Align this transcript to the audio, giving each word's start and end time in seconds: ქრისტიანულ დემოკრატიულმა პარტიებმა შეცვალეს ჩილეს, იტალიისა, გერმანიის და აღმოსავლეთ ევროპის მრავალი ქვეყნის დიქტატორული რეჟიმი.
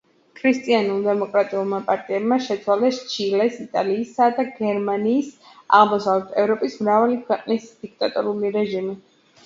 ქრისტიანულ 0.37 1.03
დემოკრატიულმა 1.07 1.81
პარტიებმა 1.89 2.39
შეცვალეს 2.47 3.01
ჩილეს, 3.13 3.59
იტალიისა, 3.67 4.31
გერმანიის 4.57 5.31
და 5.37 5.81
აღმოსავლეთ 5.85 6.35
ევროპის 6.45 6.83
მრავალი 6.85 7.23
ქვეყნის 7.33 7.73
დიქტატორული 7.87 8.57
რეჟიმი. 8.63 9.03